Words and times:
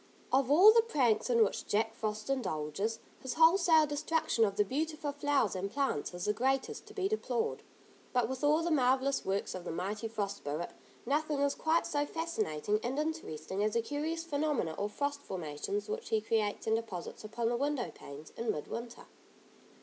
Of 0.33 0.49
all 0.49 0.71
the 0.73 0.81
pranks 0.81 1.29
in 1.29 1.43
which 1.43 1.67
Jack 1.67 1.93
Frost 1.93 2.27
indulges, 2.31 2.97
his 3.19 3.35
wholesale 3.35 3.85
destruction 3.85 4.45
of 4.45 4.55
the 4.55 4.65
beautiful 4.65 5.11
flowers 5.11 5.55
and 5.55 5.69
plants 5.69 6.11
is 6.15 6.25
the 6.25 6.33
greatest 6.33 6.87
to 6.87 6.95
be 6.95 7.07
deplored. 7.07 7.61
But 8.11 8.27
with 8.27 8.43
all 8.43 8.63
the 8.63 8.71
marvellous 8.71 9.23
works 9.23 9.53
of 9.53 9.63
the 9.63 9.69
mighty 9.69 10.07
Frost 10.07 10.37
Spirit, 10.37 10.71
nothing 11.05 11.39
is 11.41 11.53
quite 11.53 11.85
so 11.85 12.07
fascinating 12.07 12.79
and 12.81 12.97
interesting 12.97 13.63
as 13.63 13.73
the 13.75 13.81
curious 13.83 14.23
phenomena 14.23 14.73
or 14.75 14.89
frost 14.89 15.21
formations 15.21 15.87
which 15.87 16.09
he 16.09 16.19
creates 16.19 16.65
and 16.65 16.77
deposits 16.77 17.23
upon 17.23 17.49
the 17.49 17.55
window 17.55 17.91
panes 17.93 18.31
in 18.35 18.49
mid 18.51 18.67
winter. 18.69 19.05